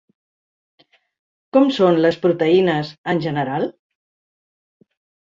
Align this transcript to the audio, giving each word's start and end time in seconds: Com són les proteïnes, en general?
Com 1.57 1.67
són 1.75 1.99
les 2.05 2.17
proteïnes, 2.23 2.89
en 3.13 3.21
general? 3.27 3.67